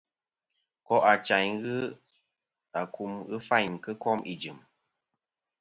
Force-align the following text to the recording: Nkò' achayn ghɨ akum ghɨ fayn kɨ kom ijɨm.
Nkò' 0.79 1.05
achayn 1.11 1.51
ghɨ 1.63 1.75
akum 2.81 3.11
ghɨ 3.29 3.35
fayn 3.47 3.71
kɨ 3.83 3.91
kom 4.03 4.19
ijɨm. 4.33 4.57